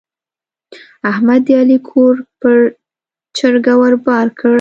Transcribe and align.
احمد 1.11 1.41
د 1.47 1.49
علي 1.59 1.77
کور 1.89 2.15
پر 2.41 2.57
چرګه 3.37 3.73
ور 3.79 3.93
بار 4.05 4.27
کړ. 4.39 4.49